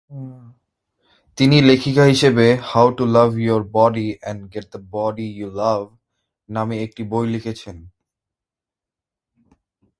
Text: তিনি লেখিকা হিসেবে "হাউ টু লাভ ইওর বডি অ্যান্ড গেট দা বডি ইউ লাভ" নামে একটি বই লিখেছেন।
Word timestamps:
তিনি 1.37 1.57
লেখিকা 1.61 2.03
হিসেবে 2.05 2.45
"হাউ 2.69 2.87
টু 2.97 3.03
লাভ 3.15 3.29
ইওর 3.45 3.61
বডি 3.75 4.07
অ্যান্ড 4.21 4.41
গেট 4.53 4.65
দা 4.73 4.79
বডি 4.93 5.27
ইউ 5.37 5.47
লাভ" 5.61 5.81
নামে 6.49 6.75
একটি 6.85 7.01
বই 7.11 7.25
লিখেছেন। 7.33 7.77